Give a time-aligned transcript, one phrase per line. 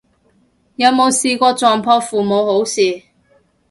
[0.77, 3.03] 有冇試過撞破父母好事